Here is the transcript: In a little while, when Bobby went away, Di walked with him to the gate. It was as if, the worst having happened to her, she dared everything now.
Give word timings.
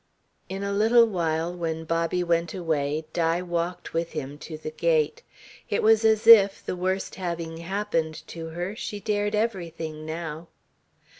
In 0.49 0.63
a 0.63 0.73
little 0.73 1.05
while, 1.05 1.53
when 1.55 1.83
Bobby 1.83 2.23
went 2.23 2.55
away, 2.55 3.05
Di 3.13 3.39
walked 3.43 3.93
with 3.93 4.13
him 4.13 4.39
to 4.39 4.57
the 4.57 4.71
gate. 4.71 5.21
It 5.69 5.83
was 5.83 6.03
as 6.03 6.25
if, 6.25 6.65
the 6.65 6.75
worst 6.75 7.13
having 7.13 7.57
happened 7.57 8.25
to 8.29 8.47
her, 8.47 8.75
she 8.75 8.99
dared 8.99 9.35
everything 9.35 10.03
now. 10.03 10.47